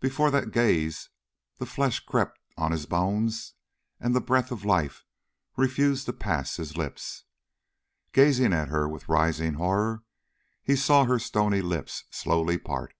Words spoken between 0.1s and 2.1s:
that gaze the flesh